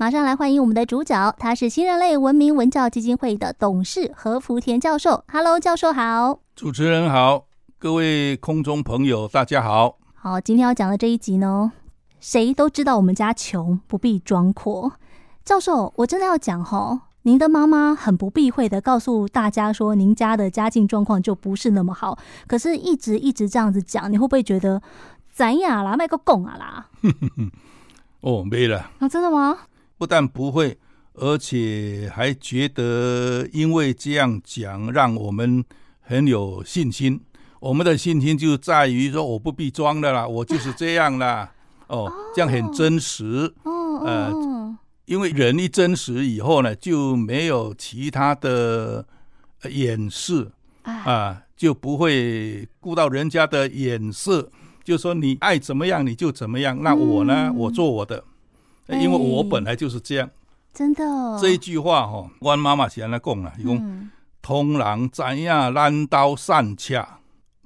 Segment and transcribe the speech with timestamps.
[0.00, 5.22] 马上来欢迎我们的主角，他是新人类文明文教基金会的董事何福田教授。
[5.30, 6.38] Hello，教授好。
[6.56, 7.44] 主持人好，
[7.78, 9.98] 各位空中朋友大家好。
[10.14, 11.72] 好，今天要讲的这一集呢，
[12.18, 14.90] 谁都知道我们家穷，不必装阔。
[15.44, 24.80] 教授，我真的要讲哈，您的妈妈很不避讳的告诉大家说，您家的家境状况就不是那么好，可是一直一直这样子讲，你会不会觉得
[25.30, 26.86] 咱呀啦，卖个拱啊啦？
[28.22, 28.90] 哦，没了。
[28.98, 29.58] 啊，真的吗？
[30.00, 30.78] 不但不会，
[31.12, 35.62] 而且还觉得，因为这样讲，让我们
[36.00, 37.20] 很有信心。
[37.58, 41.52] 我们的信心就在于说，我不必装的啦，我就是这样啦。
[41.88, 43.52] 哦，这样很真实。
[43.64, 44.32] 哦，呃，
[45.04, 49.04] 因为人一真实以后呢，就没有其他的
[49.68, 50.50] 掩饰
[50.82, 54.50] 啊，就不会顾到人家的眼色，
[54.82, 56.82] 就说你爱怎么样你就怎么样。
[56.82, 58.24] 那我呢，我做我的。
[58.92, 60.30] 因为我本来就是这样，
[60.72, 61.04] 真的。
[61.40, 64.10] 这一句话哈、哦，我妈妈是安怎讲啊，伊讲
[64.42, 67.20] 通人知影咱兜善恰，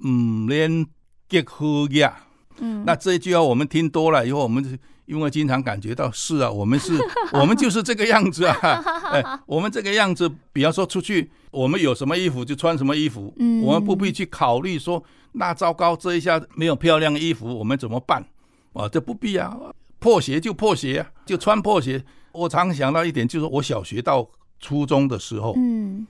[0.05, 0.85] 唔免
[1.29, 2.13] 结好呀。
[2.59, 6.93] 嗯，那这一句话我们听多了以后，我们因为经常感觉到是啊，我们是，
[7.33, 8.57] 我们就是这个样子啊。
[9.11, 13.33] 哎，我们这个样子，比方说出去，我们有什么衣服就穿什么衣服。
[13.37, 15.03] 嗯，我们不必去考虑说，
[15.33, 18.25] 那糟糕，这一下没有漂亮衣服，我们怎么办？
[18.73, 19.55] 啊，这不必啊。
[19.99, 22.03] 破鞋就破鞋啊，就穿破鞋。
[22.31, 24.29] 我常想到一点，就是我小学到
[24.59, 26.05] 初中的时候，嗯，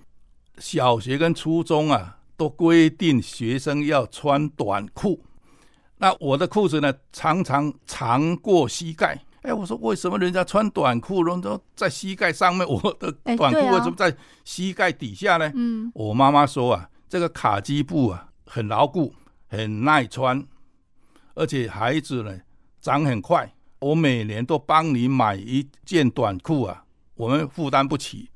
[0.57, 5.23] 小学跟初中啊，都规定学生要穿短裤。
[5.97, 9.17] 那我的裤子呢，常常长过膝盖。
[9.43, 15.51] 哎，我说为什么人家穿短裤，人都在膝盖上面，我的短裤为什么在膝盖底下呢？
[15.53, 19.13] 嗯，我妈妈说啊，这个卡基布啊，很牢固，
[19.47, 20.43] 很耐穿，
[21.35, 22.35] 而且孩子呢，
[22.81, 23.54] 长很快。
[23.85, 26.83] 我每年都帮你买一件短裤啊，
[27.13, 28.27] 我们负担不起，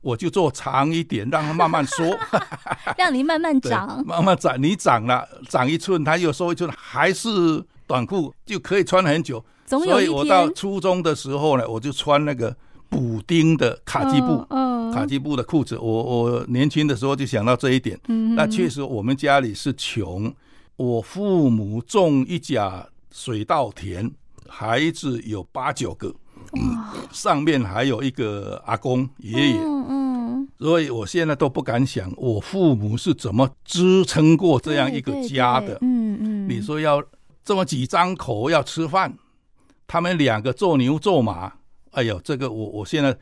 [0.00, 2.18] 我就做长一点，让它慢慢缩，
[2.98, 4.60] 让你慢慢长， 慢慢长。
[4.60, 9.44] 你长了，长一寸，它又缩一寸，还是短裤，就可以穿很久。
[9.66, 12.56] 所以我到初中的时候呢，我就穿那个
[12.88, 15.78] 补丁的卡其布，嗯，卡其布的裤子。
[15.78, 17.96] 我我年轻的时候就想到这一点。
[18.08, 20.34] 嗯，那确实我们家里是穷，
[20.74, 24.10] 我父母种一甲水稻田。
[24.48, 26.14] 孩子有八九个，
[26.52, 26.76] 嗯，
[27.12, 36.48] 上面还有一个阿公爷爷，嗯嗯，所以我现在都不敢想，我父母是怎么支撑过这样一个家的，嗯嗯。
[36.48, 37.02] 你说要
[37.44, 39.16] 这么几张口要吃饭，
[39.86, 41.52] 他们两个做牛做马，
[41.92, 43.16] 哎呦，这个我我现在，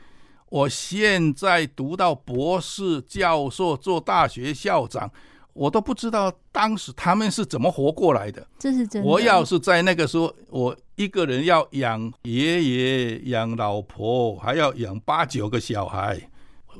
[0.48, 5.10] 我现在读到博士教授，做大学校长。
[5.54, 8.44] 我都不知道当时他们是怎么活过来的。
[8.58, 9.08] 这是真的。
[9.08, 16.20] 我要是在那个时候，我一个人要养爷爷、养老婆，还要养八九个小孩，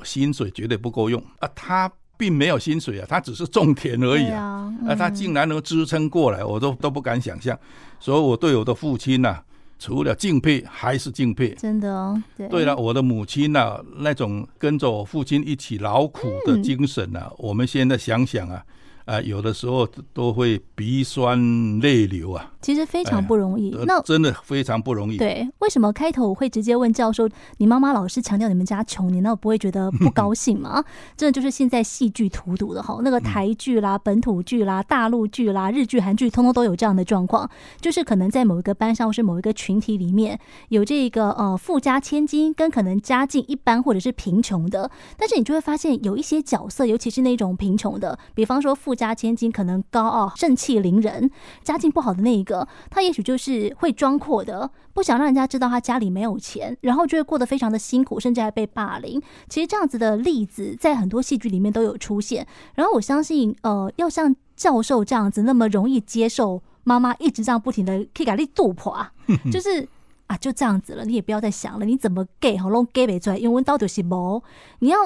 [0.04, 1.48] 薪水绝对不够用啊！
[1.54, 7.58] 他并没有薪水啊，他只是种田而已啊，啊，嗯、啊，他竟然能支撑过来，我都都不敢想象。
[7.98, 9.44] 所以我对我的父亲呐、啊。
[9.76, 12.22] 除了敬佩还是敬佩，真的哦。
[12.36, 18.64] 对，对了，我的母亲呢、啊，那种跟着我父亲一起劳苦的精神呢、我们现在想想啊。
[19.04, 23.70] 啊，有的时候都会鼻酸泪流啊，其实非常不容易。
[23.86, 25.18] 那真的非常不容易。
[25.18, 27.28] 对，为什么开头我会直接问教授？
[27.58, 30.82] 你妈妈老是强调你们家穷，你难道不会觉得不高兴吗？
[31.18, 37.50] 真的就是现在戏剧荼毒的哈，那个台剧啦、本土剧啦、大陆剧啦、日剧、韩剧，通通都有这样的状况。
[37.82, 40.40] 就是可能在某一个班上或是某一个群体里面，
[40.70, 48.93] 有这个呃富家千金跟可能家境一般或者是贫穷的，但是你就会发现有一些角色，尤其是那种贫穷的，比方说富。
[48.94, 51.30] 家千金可能高傲、盛气凌人，
[51.62, 59.20] 家境不好的那一个，他也许就是会装阔的，不想让人家知道他家里没有钱，然后就会过得非常的辛苦，甚至还被霸凌。
[59.48, 62.46] 其实这样子的例子在很多戏剧里面都有出现。
[62.74, 69.12] 然后我相信，呃，要像教授这样子那么容易接受妈妈一直这样不停的可以给你度破啊，
[69.50, 69.88] 就是
[70.26, 74.42] 啊，就这样子了，你也不要再想了，你怎么给好拢给不出来，因为到底是无，
[74.78, 74.98] 你要。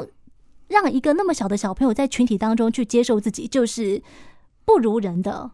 [0.69, 4.03] 让一个那么小的小朋友在群体当中去接受自己，就是
[4.65, 5.51] 不如人的，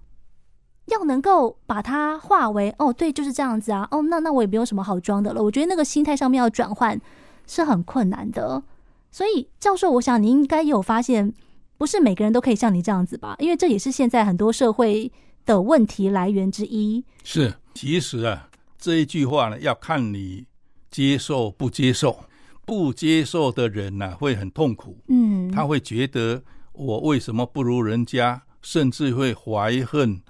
[0.86, 5.42] 要能够把它化为哦，对，就是这样子啊，哦，那那我也没有什么好装的了。
[5.42, 7.00] 我觉得那个心态上面要转换
[7.46, 8.62] 是很困难的。
[9.10, 11.32] 所以教授，我想你应该也有发现，
[11.78, 13.36] 不是每个人都可以像你这样子吧？
[13.38, 15.10] 因为这也是现在很多社会
[15.46, 17.04] 的问题来源之一。
[17.22, 20.46] 是，其实啊，这一句话呢，要看你
[20.90, 22.24] 接受不接受。
[22.66, 24.98] 不接受的人呢、啊，会很痛苦。
[25.08, 30.20] 嗯，他会觉得我为什么不如人家，甚至会怀恨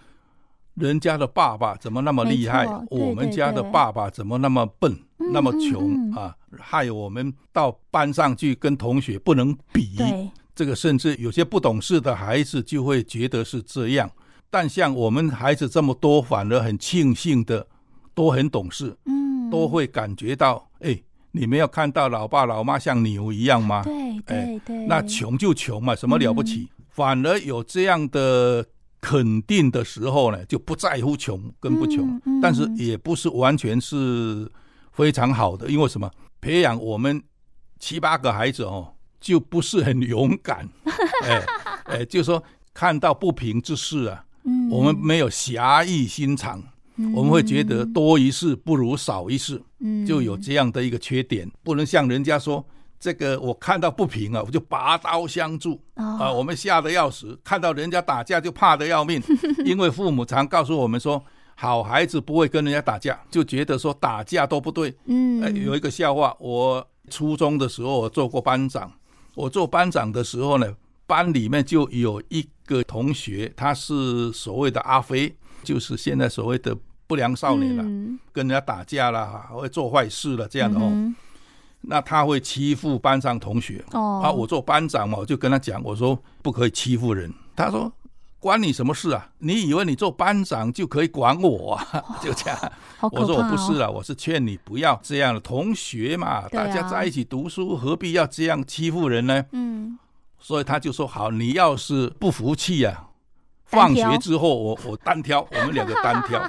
[0.74, 4.96] 人家的爸爸怎么那么厉害，我们家的爸爸怎么那么笨。
[5.32, 9.96] 那么穷啊，害我们到班上去跟同学不能比。
[10.54, 14.10] 这个甚至有些不懂事的孩子就会觉得是这样。
[14.50, 17.66] 但像我们孩子这么多，反而很庆幸的，
[18.14, 21.00] 都很懂事，嗯，都会感觉到，哎，
[21.34, 23.82] 你没有看到老爸老妈像牛一样吗？
[23.82, 26.70] 对对对，那穷就穷嘛，什么了不起？
[26.88, 28.64] 反而有这样的。
[29.06, 34.50] 肯定的时候呢，就不在乎穷跟不穷，嗯嗯、但是也不是完全是
[34.92, 36.10] 非常好的，因为什么？
[36.40, 37.22] 培养我们
[37.78, 40.66] 七八个孩子哦，就不是很勇敢，
[41.22, 41.44] 哎
[41.84, 42.42] 哎，就说
[42.72, 46.64] 看到不平之事啊，嗯、我们没有侠义心肠，嗯、
[47.14, 52.64] 我们会觉得多一事不如少一事，嗯、就有这样的一个缺点，不能像人家说。
[53.00, 56.34] 这个我看到不平啊，我就拔刀相助啊、呃！
[56.34, 59.22] 我们吓得要死，看到人家打架就怕得要命，
[59.62, 61.22] 因为父母常告诉我们说，
[61.54, 64.94] 好孩子不会跟人家打架，就觉得说打架都不对。
[65.04, 68.90] 嗯、呃，有一个笑话，我初中的时候我做过班长，
[69.34, 70.74] 我做班长的时候呢，
[71.06, 76.76] 班里面就有一个同学，他是所谓的阿飞，就是现在所谓的
[77.06, 80.88] 不良少年了，嗯、跟人家打架了，会做坏事了这样的哦。
[80.92, 81.16] 嗯
[81.86, 87.30] 那他会欺负班上同学哦，啊，我做班长嘛，我就跟他讲，我说不可以欺负人。
[87.54, 87.92] 他说
[88.40, 89.28] 关你什么事啊？
[89.40, 91.86] 你以为你做班长就可以管我啊？
[91.92, 92.58] 哦、 就这样。
[93.00, 95.40] 哦、我说我不是啊，我是劝你不要这样的。
[95.40, 99.44] 同学嘛，啊、大家在一起读书，何必要这样欺负人呢？
[99.52, 99.98] 嗯。
[100.40, 103.08] 所以他就说好，你要是不服气啊，
[103.64, 106.40] 放学之后我我单挑， 我们两个单挑。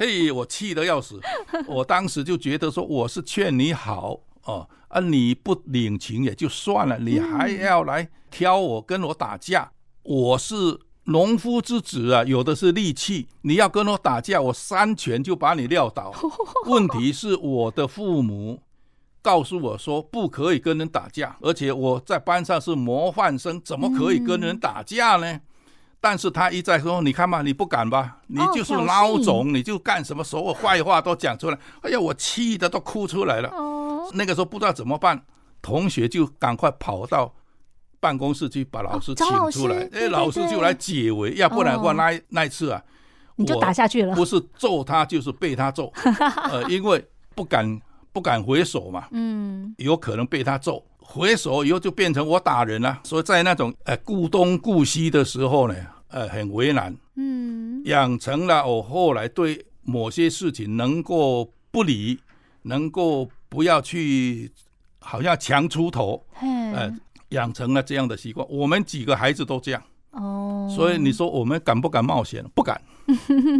[0.00, 1.20] 嘿，我气得要死。
[1.66, 4.68] 我当时就觉得说我是劝你好哦。
[4.88, 5.00] 啊！
[5.00, 9.72] 你不领情也就算了，你还要来挑我跟我打架？
[10.02, 13.26] 我是农夫之子啊，有的是力气。
[13.40, 16.12] 你要跟我打架，我三拳就把你撂倒。
[16.68, 18.60] 问题是我的父母
[19.22, 25.40] 告诉我说不可以跟人打架，而且我在班上是模范生，怎么可以跟人打架呢？
[26.02, 28.18] 但是他一再说，你看嘛，你不敢吧？
[28.26, 31.56] 你就是孬种，你就干什么所有坏话都讲出来。
[31.82, 33.48] 哎呀，我气的都哭出来了。
[34.12, 35.22] 那个时候不知道怎么办，
[35.62, 37.32] 同学就赶快跑到
[38.00, 42.82] 办公室去把老师请出来，哎，老师就来解围，要不然的话那那一次啊，
[43.36, 45.92] 你就打下去了，不是揍他就是被他揍，
[46.50, 47.06] 呃，因为
[47.36, 47.80] 不敢
[48.12, 55.74] 不敢回手嘛， 嗯，有可能被他揍，回首以后就变成我打人了，所以在那种呃顾东顾西的时候呢，
[56.08, 62.18] 呃很为难，嗯，养成了我后来对某些事情能够不理，
[62.62, 63.28] 能够。
[63.52, 64.50] 不要去，
[64.98, 66.90] 好像强出头，呃，
[67.28, 68.46] 养成了这样的习惯。
[68.48, 69.82] 我们几个孩子都这样，
[70.12, 72.42] 哦，所以你说我们敢不敢冒险？
[72.54, 72.80] 不敢。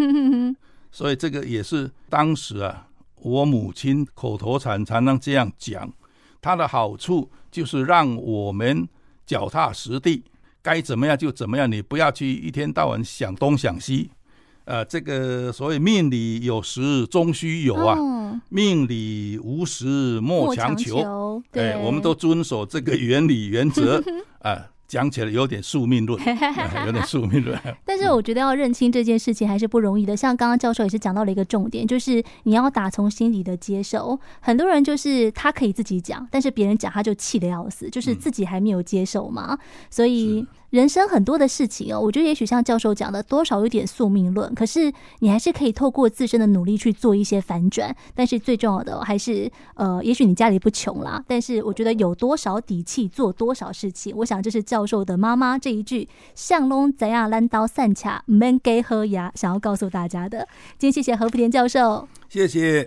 [0.90, 5.92] 所以这个也是当时啊，我母亲口头禅常常这样讲，
[6.42, 8.86] 它的好处就是让我们
[9.24, 10.22] 脚踏实地，
[10.60, 14.10] 该怎么样就怎么样，你不要去一天到晚想东想西。
[14.64, 20.96] 呃，这个所谓命里有时终须有啊，哦、命里无时莫强求。
[20.96, 24.02] 强求对、哎，我们都遵守这个原理原则
[24.40, 24.52] 啊。
[24.52, 26.20] 呃讲起来有点宿命论，
[26.84, 27.58] 有点宿命论。
[27.82, 30.14] 但是我觉得要认清这件事情还是不容易的。
[30.14, 34.20] 像刚刚教授也是讲到了一个重点，就是你要打从心里的接受。
[34.40, 39.58] 很多人就是他可以自己讲，但是别人讲他就气得要死，就是自己还没有接受嘛。
[39.88, 44.54] 所以人生很多的事情哦，我觉得也许像教授讲的，多少有点宿命论。
[44.54, 47.94] 可是你还是可以透过自身的努力去做一些反转。
[48.14, 54.14] 但是最重要的还是，呃，也许你家里不穷啦，但是我觉得有多少底气做多少事情。
[54.18, 54.82] 我想这是教。
[54.84, 60.46] 授的妈妈这一句“向龙怎样拦刀散卡，门给喝牙”，想要告诉大家的。
[60.76, 62.80] 今天谢谢何福田教授，谢谢。